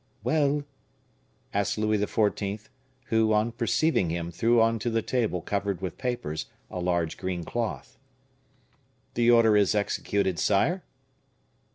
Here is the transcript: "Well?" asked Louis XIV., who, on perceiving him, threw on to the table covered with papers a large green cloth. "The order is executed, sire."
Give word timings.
"Well?" 0.23 0.63
asked 1.53 1.77
Louis 1.77 1.99
XIV., 1.99 2.69
who, 3.09 3.33
on 3.33 3.51
perceiving 3.51 4.09
him, 4.09 4.31
threw 4.31 4.59
on 4.59 4.79
to 4.79 4.89
the 4.89 5.03
table 5.03 5.43
covered 5.43 5.79
with 5.79 5.99
papers 5.99 6.47
a 6.71 6.79
large 6.79 7.17
green 7.19 7.43
cloth. 7.43 7.99
"The 9.13 9.29
order 9.29 9.55
is 9.55 9.75
executed, 9.75 10.39
sire." 10.39 10.83